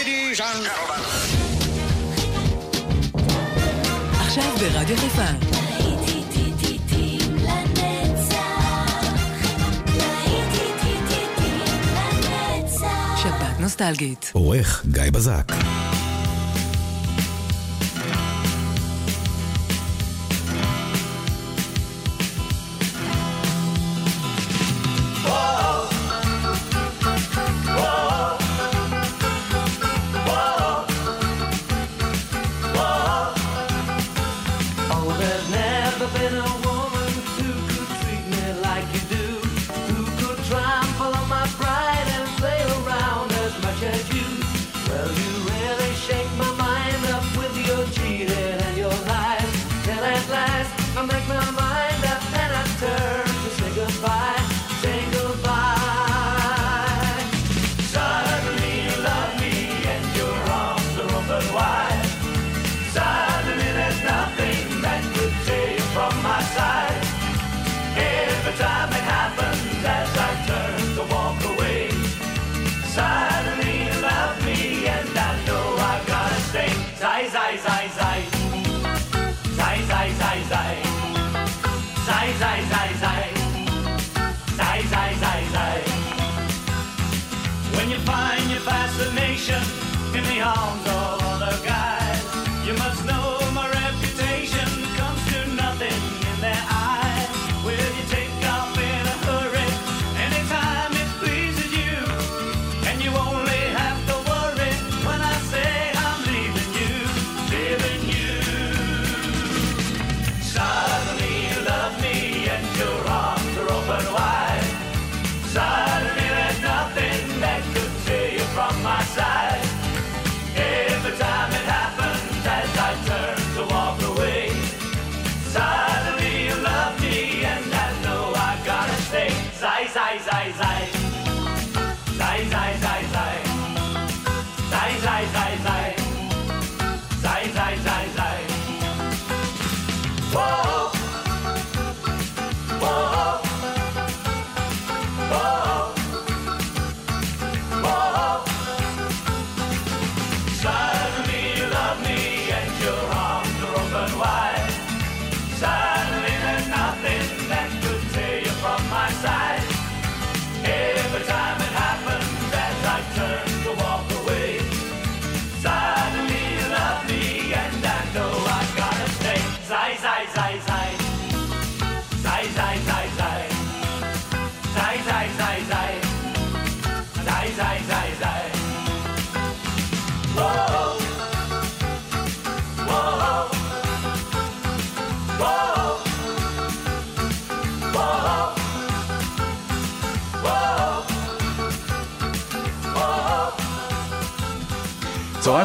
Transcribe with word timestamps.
Ladies 0.00 0.40
and 0.40 0.64
gentlemen. 0.64 1.40
נוסטלגית. 13.60 14.30
עורך 14.34 14.84
גיא 14.86 15.02
בזק. 15.12 15.52
on. 90.40 90.79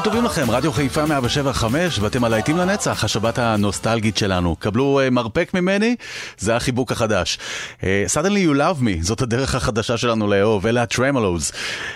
טובים 0.06 0.26
לכם, 0.26 0.52
רדיו 0.52 0.72
חיפה 0.72 1.06
175 1.06 2.00
ואתם 2.00 2.24
הלהיטים 2.24 2.58
לנצח, 2.58 3.04
השבת 3.04 3.38
הנוסטלגית 3.38 4.18
שלנו. 4.18 4.56
קבלו 4.56 5.02
uh, 5.08 5.10
מרפק 5.10 5.52
ממני, 5.54 5.96
זה 6.38 6.56
החיבוק 6.56 6.92
החדש. 6.92 7.40
Uh, 7.80 7.84
suddenly 8.14 8.50
you 8.50 8.58
love 8.58 8.82
me, 8.82 9.02
זאת 9.02 9.22
הדרך 9.22 9.56
החדשה 9.56 9.98
שלנו 9.98 10.28
לאהוב, 10.28 10.68
אלה 10.68 10.82
הטרמלוז. 10.82 11.52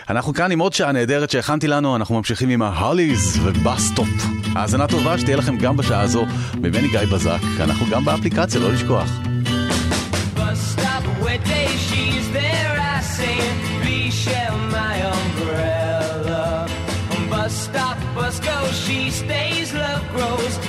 אנחנו 0.09 0.33
כאן 0.33 0.51
עם 0.51 0.59
עוד 0.59 0.73
שעה 0.73 0.91
נהדרת 0.91 1.29
שהכנתי 1.29 1.67
לנו, 1.67 1.95
אנחנו 1.95 2.15
ממשיכים 2.15 2.49
עם 2.49 2.61
ההוליז 2.61 3.39
ובסטופ. 3.43 4.09
האזנה 4.55 4.87
טובה 4.87 5.17
שתהיה 5.17 5.37
לכם 5.37 5.57
גם 5.57 5.77
בשעה 5.77 6.01
הזו, 6.01 6.25
ממני 6.55 6.87
גיא 6.87 6.99
בזק, 7.11 7.39
אנחנו 7.59 7.85
גם 7.91 8.05
באפליקציה, 8.05 8.59
לא 8.59 8.71
לשכוח. 8.71 9.28
she 18.89 19.11
stays, 19.11 19.71
love 19.71 20.01
grows. 20.09 20.68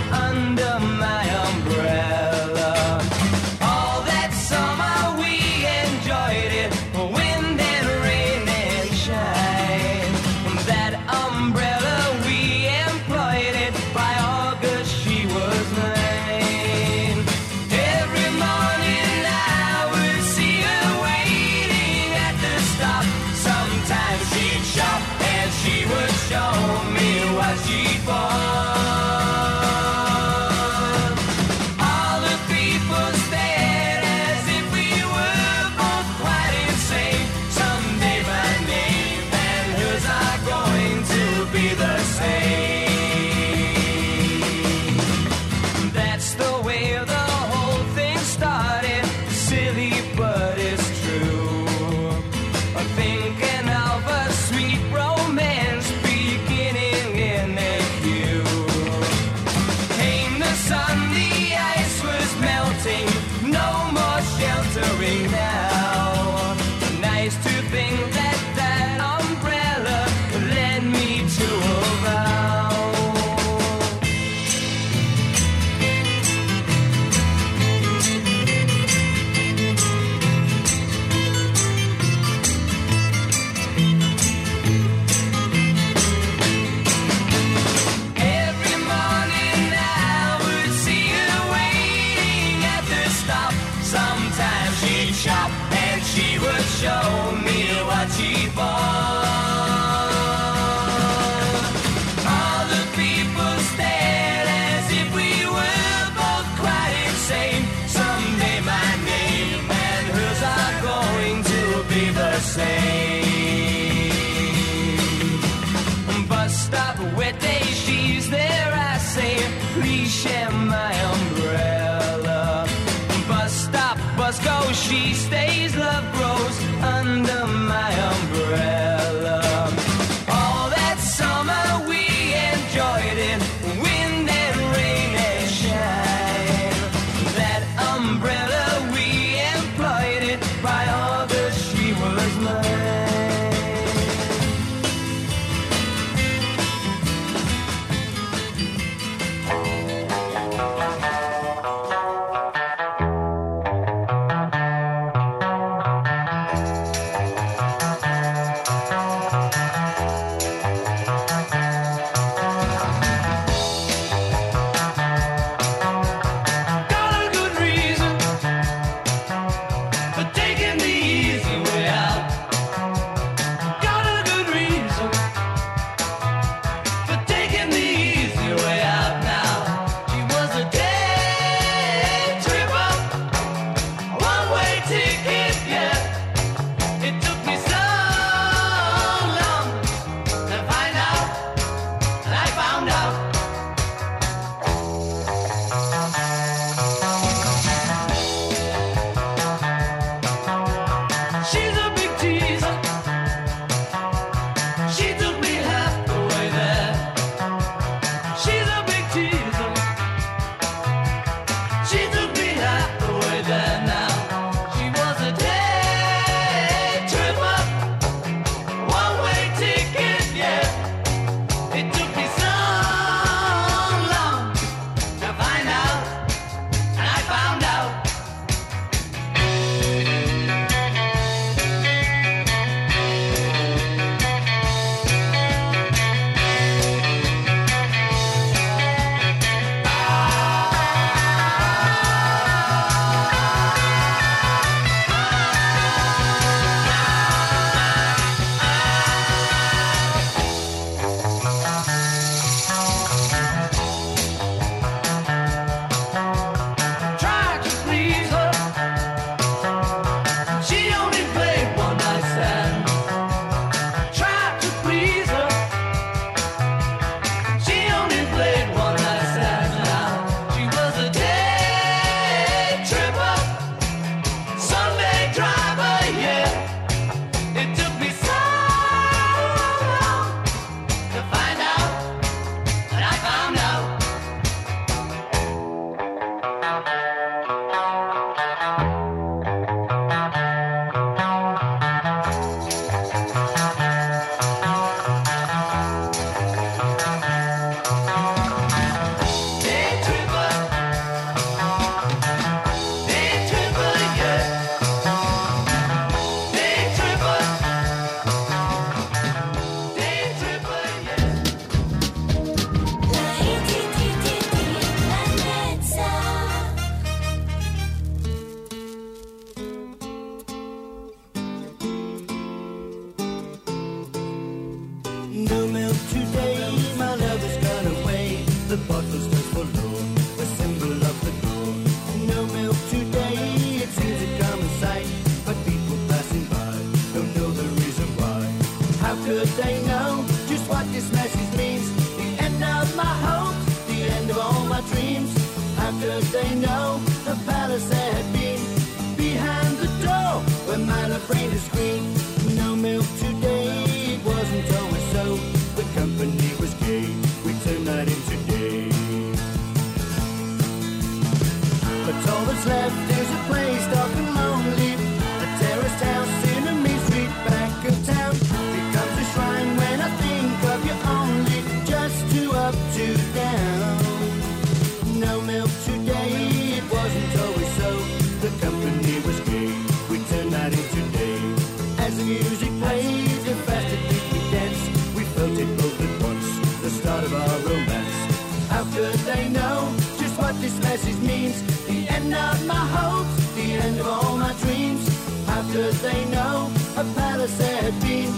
they 396.03 396.25
know 396.27 396.71
a 396.97 397.05
palace 397.15 397.59
had 397.59 397.93
been 398.01 398.33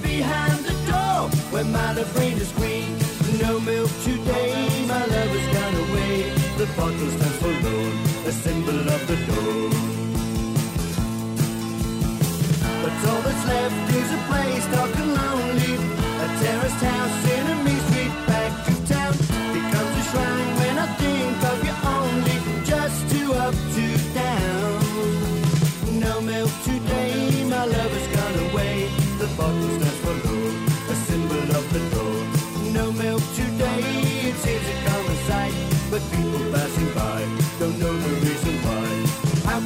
behind 0.00 0.58
the 0.64 0.76
door 0.86 1.28
where 1.50 1.64
my 1.64 1.92
brain 2.14 2.36
is 2.38 2.52
green. 2.52 2.96
No 3.42 3.58
milk 3.60 3.90
today, 4.04 4.54
my 4.86 5.00
love 5.00 5.32
has 5.36 5.46
gone 5.56 5.76
away. 5.84 6.30
The 6.58 6.66
bottle 6.76 7.10
stands 7.16 7.36
for 7.42 7.54
loan, 7.64 7.92
a 8.26 8.32
symbol 8.32 8.80
of 8.94 9.02
the 9.10 9.16
door. 9.28 9.70
But 12.82 12.94
all 13.10 13.22
that's 13.26 13.44
left 13.46 13.94
is 14.00 14.10
a 14.12 14.20
place 14.30 14.66
dark 14.74 14.94
and 15.02 15.14
lonely, 15.14 15.74
a 16.24 16.26
terraced 16.40 16.84
house. 16.84 17.37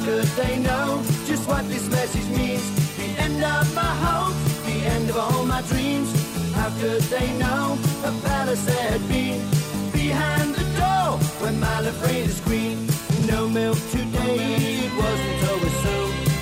Could 0.03 0.25
they 0.35 0.59
know 0.59 1.01
just 1.25 1.47
what 1.47 1.65
this 1.69 1.89
message 1.89 2.27
means? 2.37 2.65
The 2.97 3.21
end 3.21 3.41
of 3.41 3.73
my 3.73 3.93
hope, 4.03 4.35
the 4.65 4.85
end 4.85 5.09
of 5.09 5.15
all 5.15 5.45
my 5.45 5.61
dreams. 5.61 6.11
How 6.51 6.69
could 6.81 7.03
they 7.03 7.31
know 7.37 7.77
a 8.03 8.11
palace 8.27 8.67
had 8.67 8.99
been 9.07 9.39
behind 9.93 10.55
the 10.55 10.65
door 10.77 11.17
when 11.39 11.57
my 11.57 11.79
life 11.79 12.03
is 12.11 12.41
green? 12.41 12.85
No 13.27 13.47
milk 13.47 13.77
today, 13.91 14.83
it 14.87 14.93
wasn't 14.93 15.41
always 15.49 15.77
so. 15.85 15.95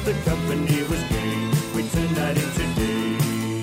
The 0.09 0.15
company 0.25 0.81
was 0.89 1.03
gay, 1.13 1.37
we 1.75 1.83
turned 1.93 2.15
that 2.17 2.35
into 2.41 2.65
day. 2.81 3.61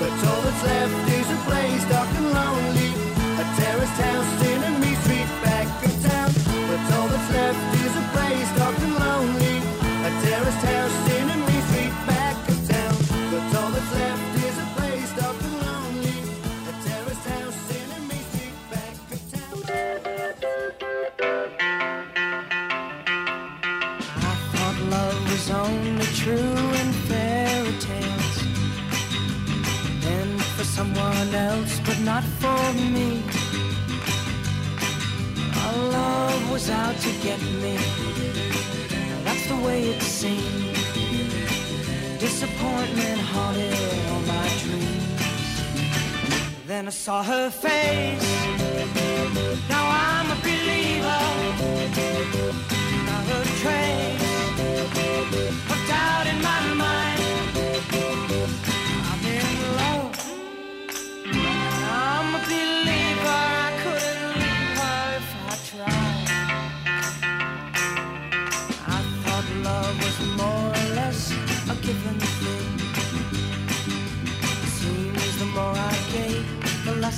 But 0.00 0.12
all 0.28 0.42
that's 0.42 0.62
left 0.64 1.10
is 1.18 1.28
a 1.30 1.38
place 1.46 1.84
dark 1.90 2.10
and 2.18 2.32
lonely, 2.32 2.90
a 3.38 3.44
terraced 3.56 4.00
house. 4.02 4.49
Not 32.20 32.28
for 32.42 32.72
me. 32.94 33.22
Our 35.62 35.76
love 35.98 36.50
was 36.50 36.70
out 36.70 36.96
to 36.96 37.10
get 37.22 37.40
me. 37.62 37.76
That's 39.24 39.46
the 39.48 39.56
way 39.56 39.88
it 39.92 40.02
seemed. 40.02 40.76
Disappointment 42.18 43.20
haunted 43.32 43.74
all 44.10 44.22
my 44.36 44.48
dreams. 44.62 45.16
Then 46.66 46.86
I 46.86 46.90
saw 46.90 47.22
her 47.22 47.50
face. 47.50 48.30
Now 49.68 49.84
I'm 50.06 50.30
a 50.30 50.38
believer 50.46 51.22
not 53.08 53.26
a 53.36 53.40
trace 53.60 54.22
of 55.72 55.80
doubt 55.88 56.26
in 56.26 56.38
my 56.42 56.74
mind. 56.74 57.09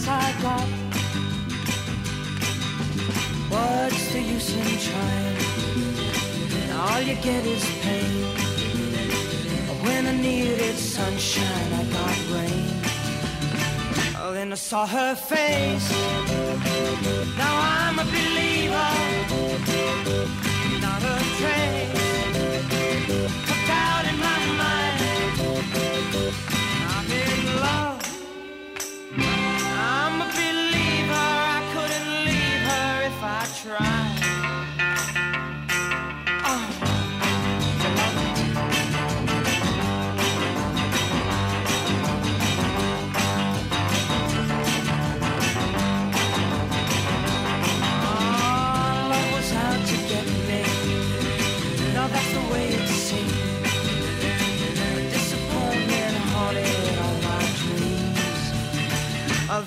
I 0.08 0.34
got. 0.42 0.68
What's 3.52 4.12
the 4.12 4.20
use 4.20 4.54
in 4.54 4.78
trying? 4.86 5.36
All 6.80 7.00
you 7.00 7.14
get 7.16 7.44
is 7.46 7.64
pain. 7.82 8.24
When 9.84 10.06
I 10.06 10.14
needed 10.16 10.76
sunshine, 10.76 11.72
I 11.80 11.84
got 11.96 12.18
rain. 12.34 12.82
Oh, 14.18 14.32
then 14.32 14.52
I 14.52 14.56
saw 14.56 14.86
her 14.86 15.14
face. 15.14 15.90
Now 17.36 17.54
I'm 17.76 17.98
a 17.98 18.04
believer, 18.04 18.90
not 20.80 21.02
a 21.02 21.16
trace 21.38 22.02
doubt 23.66 24.04
in 24.10 24.18
my 24.18 24.38
mind. 24.60 25.02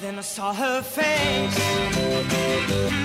Then 0.06 0.20
I 0.20 0.22
saw 0.22 0.54
her 0.54 0.82
face. 0.82 3.05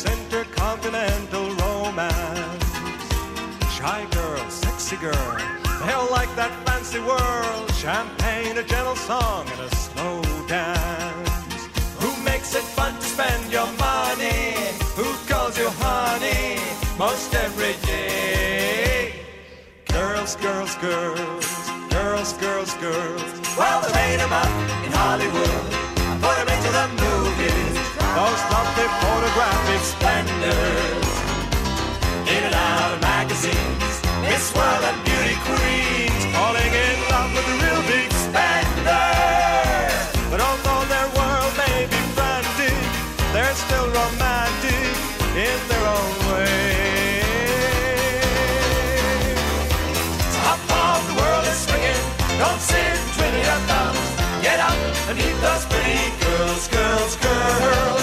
Intercontinental 0.00 1.48
romance. 1.56 2.64
Shy 3.76 4.06
girl, 4.10 4.48
sexy 4.48 4.96
girl, 4.96 5.36
they'll 5.84 6.10
like 6.10 6.32
that 6.34 6.52
fancy 6.64 7.00
world. 7.00 7.70
Champagne, 7.74 8.56
a 8.56 8.62
gentle 8.62 8.96
song, 8.96 9.46
and 9.52 9.60
a 9.60 9.70
slow 9.76 10.22
dance. 10.48 11.68
Who 12.00 12.10
makes 12.24 12.54
it 12.54 12.64
fun 12.76 12.94
to 12.94 13.06
spend 13.14 13.52
your 13.52 13.68
money? 13.90 14.56
Who 14.96 15.08
calls 15.28 15.58
you 15.58 15.68
honey 15.84 16.58
most 16.98 17.34
every 17.34 17.74
day? 17.86 19.14
Girls, 19.88 20.36
girls, 20.36 20.74
girls, 20.76 21.46
girls, 21.90 22.32
girls, 22.44 22.72
girls. 22.86 23.22
Well, 23.58 23.80
they 23.82 23.92
made 23.92 24.20
'em 24.24 24.32
up 24.32 24.52
in 24.86 24.92
Hollywood. 25.00 25.64
I 26.10 26.14
put 26.24 26.38
'em 26.40 26.48
into 26.56 26.70
the 26.78 26.86
movies. 26.88 27.21
Magazines. 33.42 34.00
Miss 34.22 34.54
World 34.54 34.84
and 34.84 35.04
beauty 35.04 35.36
queens. 35.44 36.24
Falling 36.34 36.72
in 36.72 36.96
love 37.10 37.32
with 37.34 37.46
the 37.46 37.56
real 37.64 37.82
big 37.90 38.10
spenders. 38.12 39.94
But 40.30 40.40
although 40.40 40.84
their 40.88 41.08
world 41.18 41.52
may 41.58 41.86
be 41.86 42.00
frantic, 42.14 42.74
they're 43.32 43.54
still 43.54 43.86
romantic 43.86 44.94
in 45.36 45.58
their 45.68 45.84
own 45.86 46.12
way. 46.30 47.22
So 50.32 50.38
hop 50.46 50.62
on, 50.82 51.00
the 51.10 51.14
world 51.20 51.44
is 51.46 51.58
swinging. 51.66 52.02
Don't 52.38 52.60
sit 52.60 52.96
twiddling 53.14 53.44
your 53.44 53.60
thumbs. 53.68 54.08
Get 54.42 54.58
up 54.60 54.78
and 55.08 55.18
meet 55.18 55.36
those 55.40 55.64
pretty 55.66 56.10
girls, 56.24 56.68
girls, 56.68 57.16
girls. 57.16 58.01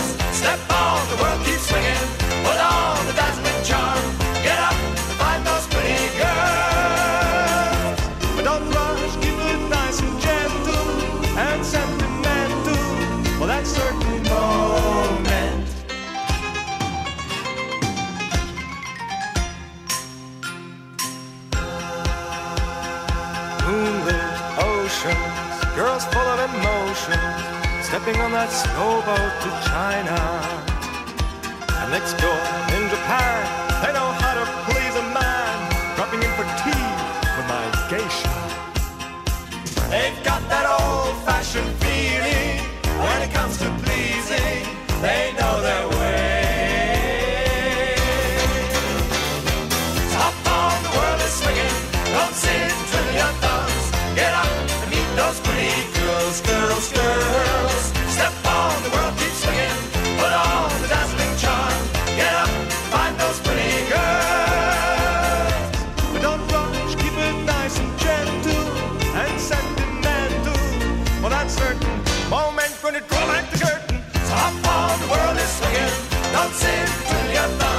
stepping 27.90 28.22
on 28.22 28.32
that 28.32 28.50
snowboat 28.50 29.34
to 29.42 29.50
China. 29.68 30.20
And 31.82 31.92
let's 31.92 32.14
go. 32.22 32.69
That 71.40 71.50
certain. 71.50 72.30
Moment 72.30 72.68
when 72.84 72.96
it 72.96 73.08
draw 73.08 73.26
back 73.28 73.50
the 73.50 73.60
curtain. 73.60 74.04
So 74.28 74.34
hop 74.36 74.60
on, 74.76 75.00
the 75.00 75.08
world 75.08 75.38
is 75.38 75.48
swinging. 75.56 75.96
Dancing 76.36 77.00
you're 77.34 77.60
done. 77.60 77.79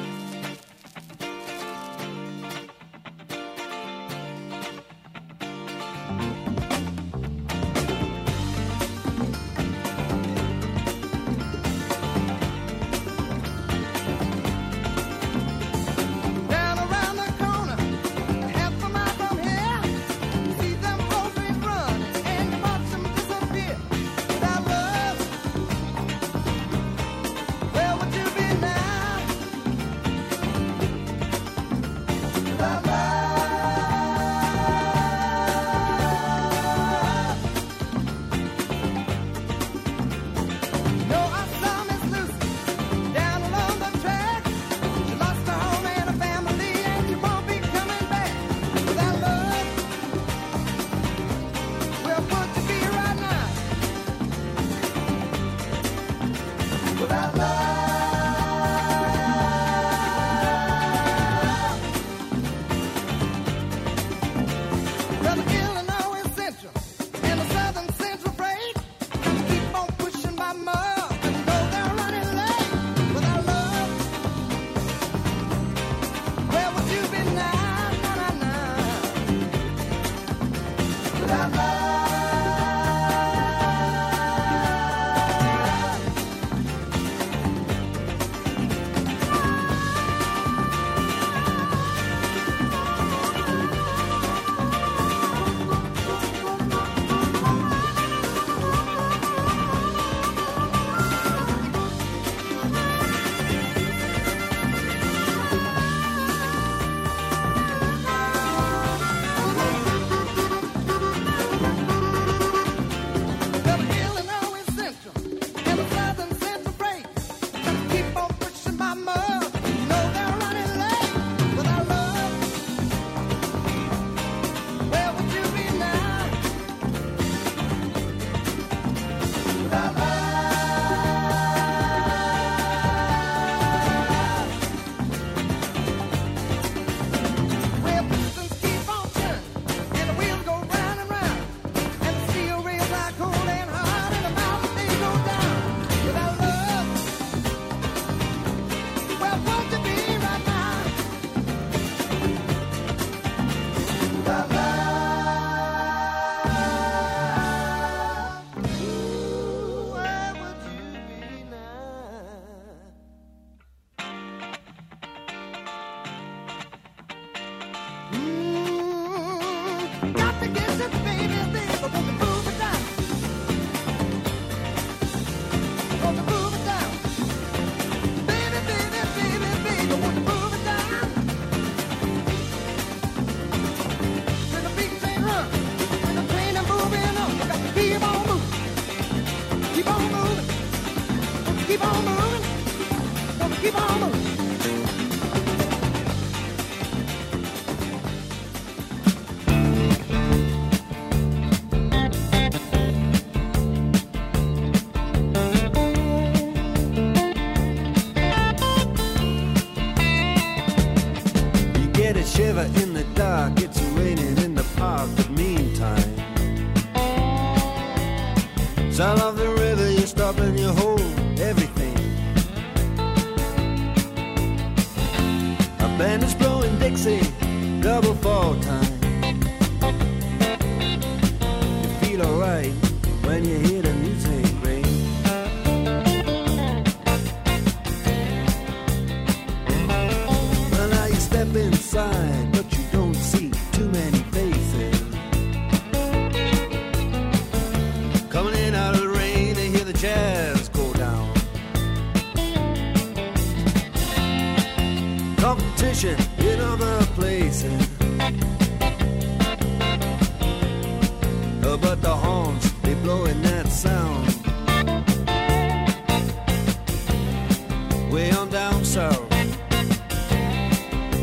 Bye. 170.01 170.30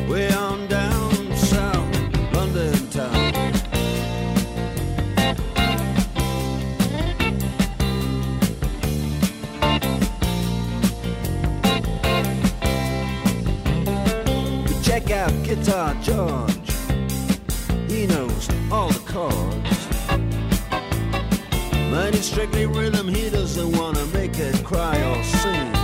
way 0.09 0.33
on 0.33 0.67
down 0.69 1.37
south 1.37 2.33
London 2.33 2.91
town. 2.91 3.33
We 14.67 14.83
check 14.83 15.11
out 15.11 15.33
Guitar 15.45 15.95
George, 16.03 16.73
he 17.89 18.07
knows 18.07 18.49
all 18.71 18.89
the 18.89 19.01
chords. 19.07 19.55
Strictly 22.21 22.67
rhythm, 22.67 23.09
he 23.09 23.31
doesn't 23.31 23.77
wanna 23.77 24.05
make 24.07 24.39
it 24.39 24.63
cry 24.65 24.97
or 25.03 25.23
sing. 25.25 25.78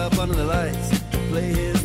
up 0.00 0.18
under 0.18 0.34
the 0.34 0.44
lights, 0.44 0.98
play 1.28 1.52
his 1.52 1.79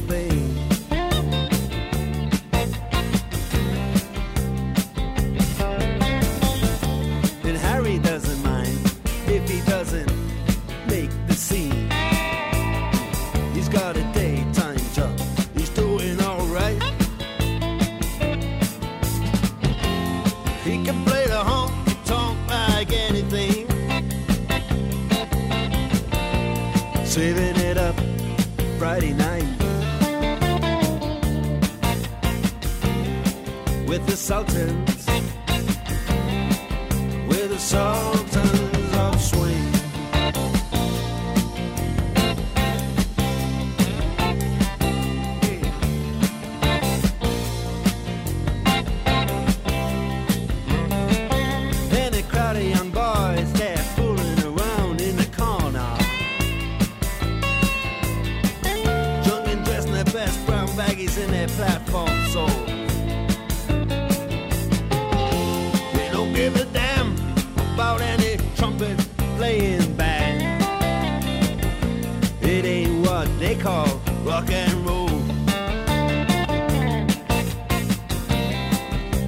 rock 74.35 74.51
and 74.51 74.85
roll. 74.85 75.09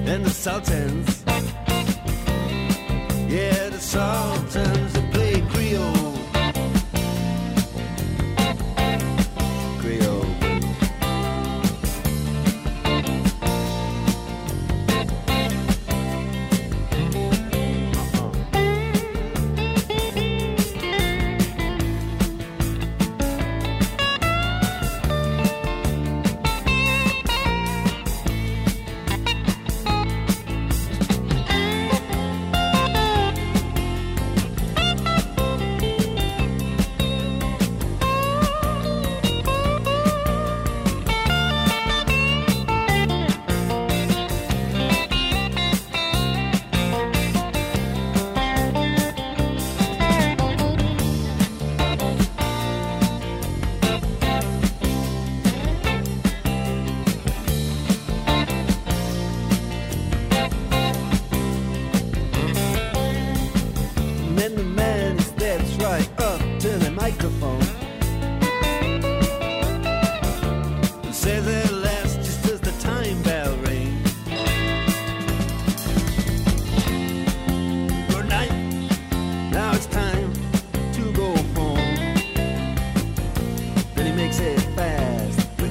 And 0.06 0.24
the 0.24 0.30
Sultans, 0.30 1.24
yeah, 3.26 3.68
the 3.70 3.78
Sultans. 3.78 4.77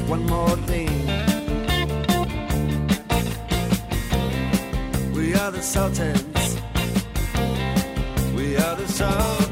one 0.08 0.26
more 0.26 0.56
thing. 0.68 0.88
We 5.14 5.34
are 5.36 5.52
the 5.52 5.62
Sultans. 5.62 6.58
We 8.34 8.56
are 8.56 8.76
the 8.76 8.88
Sultans. 8.88 9.47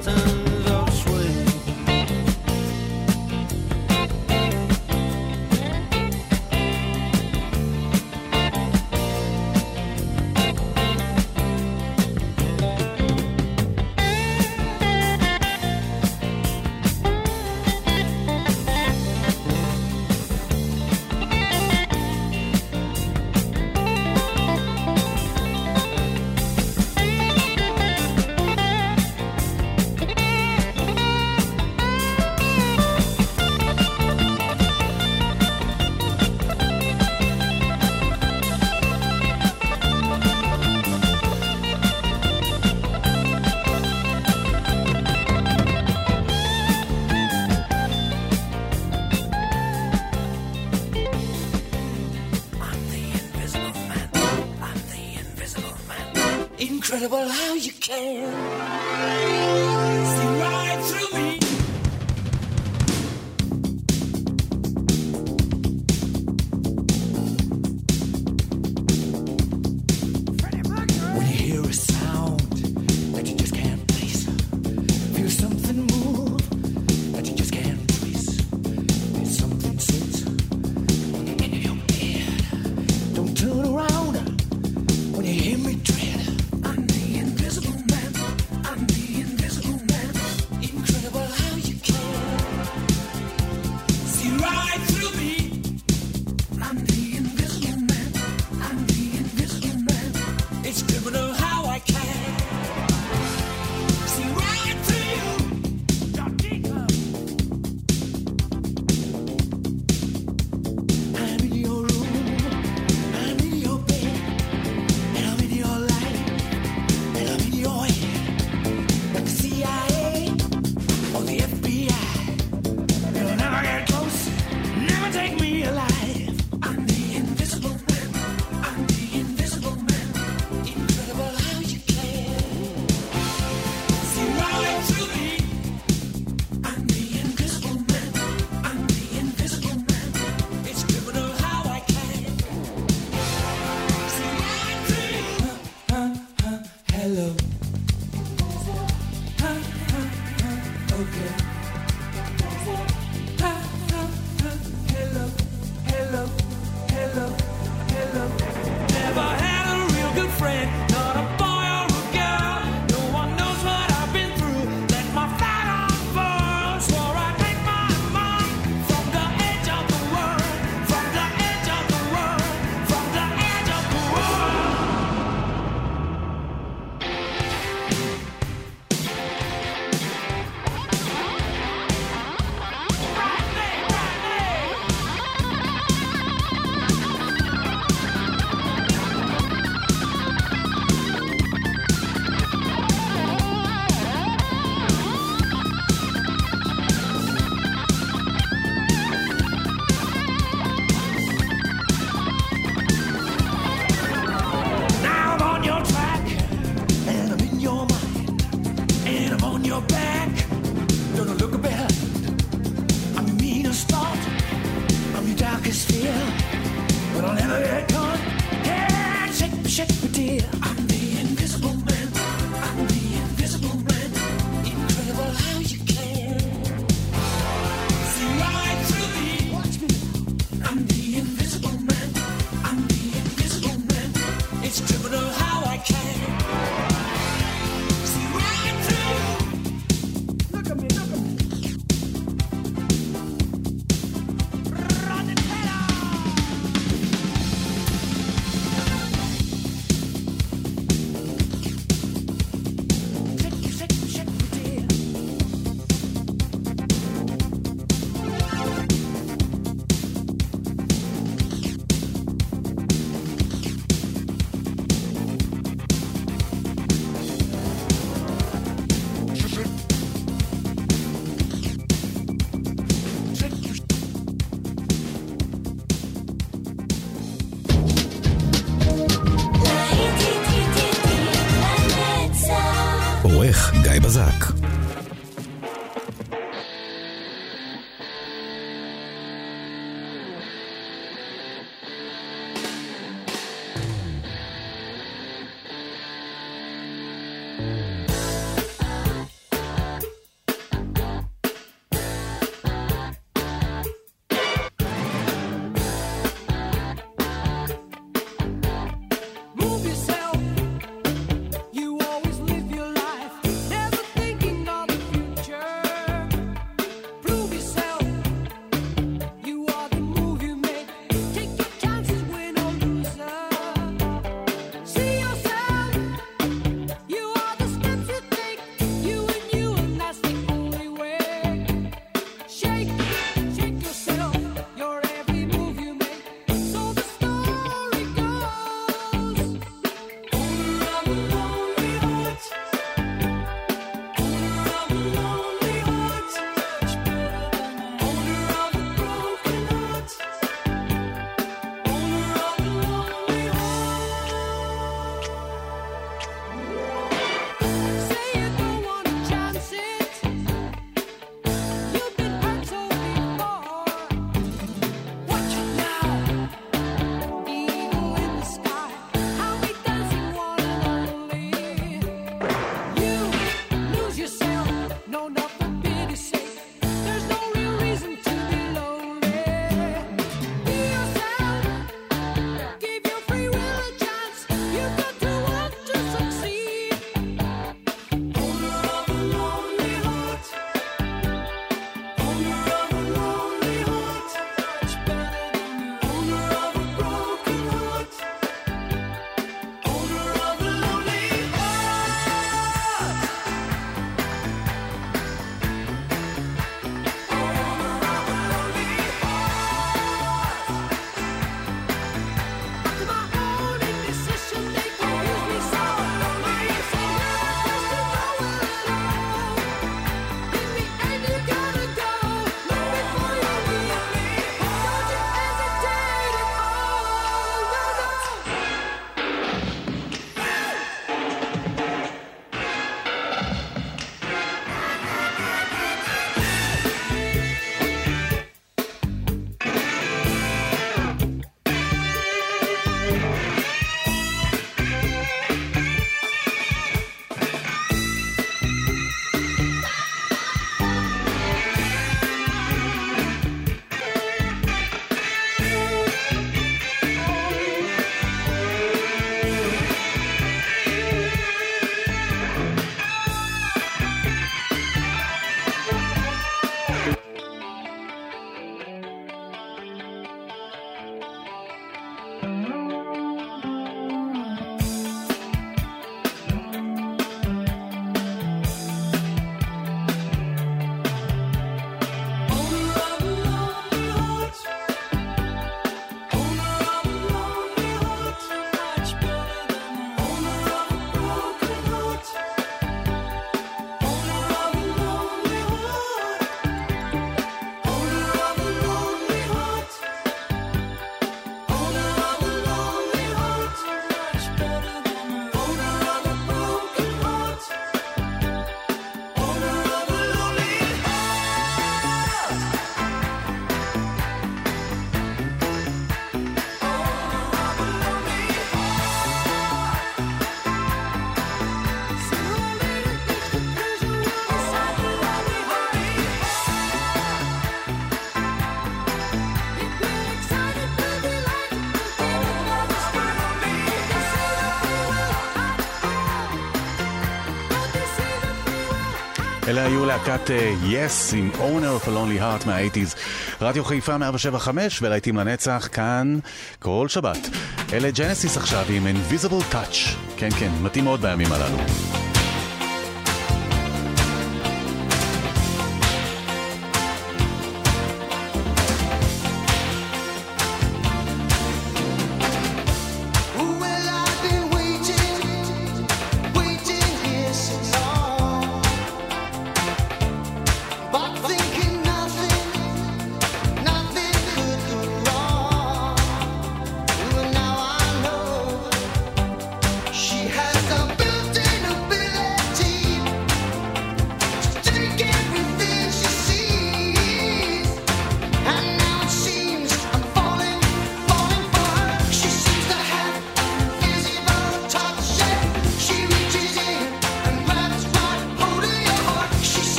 אלה 539.76 539.86
היו 539.86 540.06
להקת 540.06 540.52
אה, 540.52 540.74
Yes 540.84 541.36
עם 541.36 541.52
Owner 541.54 542.04
of 542.04 542.08
a 542.08 542.10
Lonely 542.10 542.42
Heart 542.42 542.68
מה-80's. 542.68 543.18
רדיו 543.62 543.86
חיפה 543.86 544.18
175 544.18 545.02
ולהיטים 545.02 545.38
לנצח, 545.38 545.90
כאן 545.92 546.40
כל 546.80 547.08
שבת. 547.08 547.50
אלה 547.94 548.12
ג'נסיס 548.12 548.58
עכשיו 548.58 548.86
עם 548.90 549.08
Invisible 549.08 549.74
Touch. 549.74 549.96
כן, 550.38 550.50
כן, 550.60 550.72
מתאים 550.82 551.04
מאוד 551.04 551.22
בימים 551.22 551.52
הללו. 551.52 552.25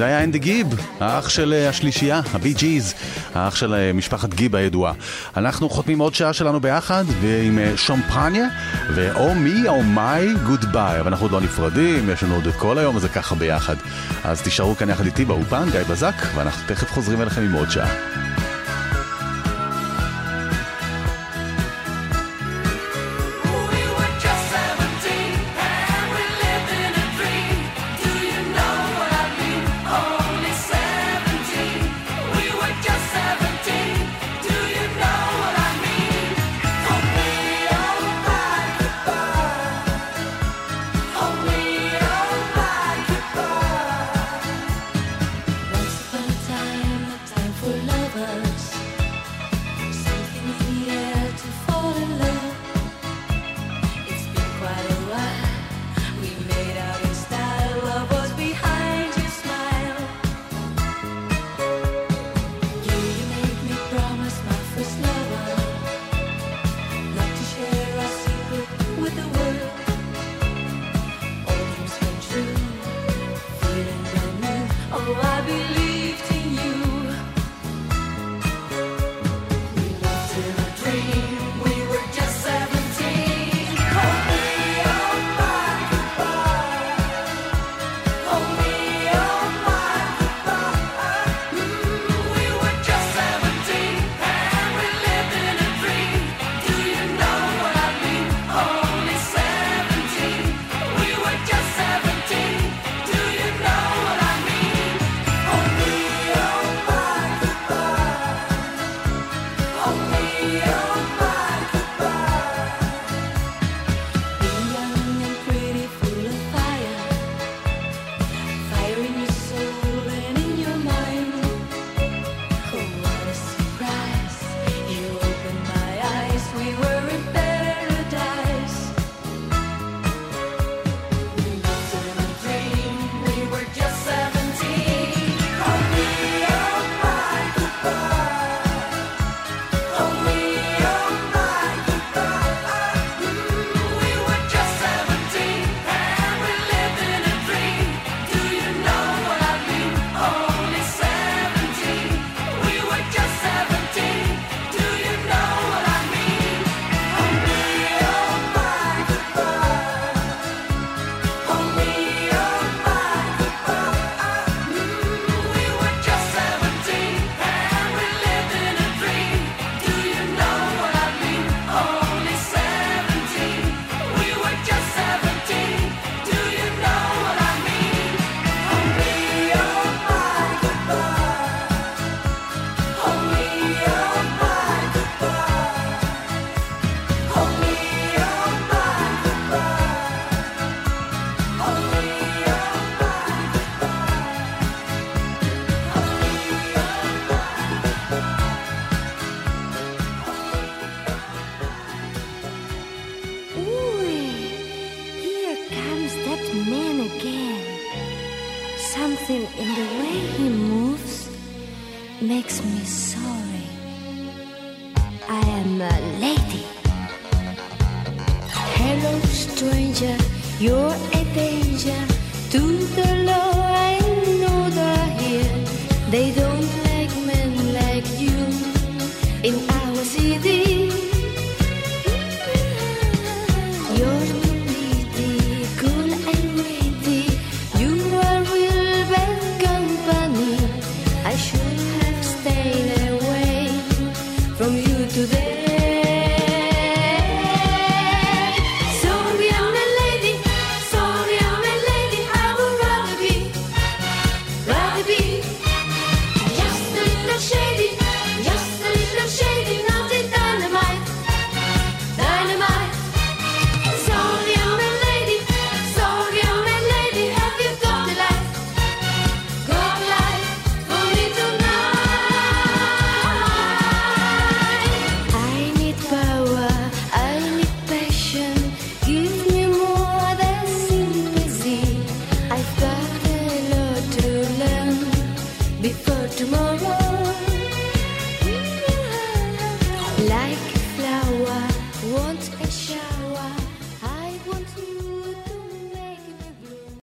זה 0.00 0.06
היה 0.06 0.24
אנדי 0.24 0.38
גיב, 0.38 0.66
האח 1.00 1.28
של 1.28 1.52
אה, 1.52 1.68
השלישייה, 1.68 2.20
הבי 2.34 2.52
ג'יז, 2.52 2.94
האח 3.34 3.56
של 3.56 3.74
אה, 3.74 3.92
משפחת 3.92 4.34
גיב 4.34 4.56
הידועה. 4.56 4.92
אנחנו 5.36 5.68
חותמים 5.70 5.98
עוד 5.98 6.14
שעה 6.14 6.32
שלנו 6.32 6.60
ביחד, 6.60 7.04
עם 7.46 7.58
שומפניה, 7.76 8.46
ואו 8.94 9.34
מי 9.34 9.68
או 9.68 9.82
מיי 9.82 10.28
גוד 10.46 10.72
ביי. 10.72 11.00
אבל 11.00 11.08
אנחנו 11.08 11.24
עוד 11.24 11.32
לא 11.32 11.40
נפרדים, 11.40 12.10
יש 12.10 12.22
לנו 12.22 12.34
עוד 12.34 12.46
את 12.46 12.54
כל 12.54 12.78
היום 12.78 12.96
הזה 12.96 13.08
ככה 13.08 13.34
ביחד. 13.34 13.76
אז 14.24 14.42
תישארו 14.42 14.76
כאן 14.76 14.90
יחד 14.90 15.06
איתי 15.06 15.24
באופן, 15.24 15.70
גיא 15.70 15.82
בזק, 15.90 16.14
ואנחנו 16.34 16.62
תכף 16.66 16.92
חוזרים 16.92 17.22
אליכם 17.22 17.42
עם 17.42 17.52
עוד 17.52 17.70
שעה. 17.70 18.19